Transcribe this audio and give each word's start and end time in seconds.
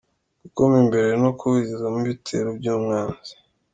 –Gukoma 0.43 0.75
imbere 0.83 1.09
no 1.23 1.31
kuburizamo 1.39 1.97
ibitero 2.03 2.49
by’umwanzi; 2.57 3.33